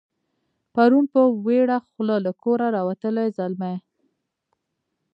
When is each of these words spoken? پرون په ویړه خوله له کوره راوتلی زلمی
پرون 0.73 1.05
په 1.13 1.21
ویړه 1.45 1.77
خوله 1.87 2.15
له 2.25 2.31
کوره 2.43 2.67
راوتلی 2.75 3.27
زلمی 3.37 3.75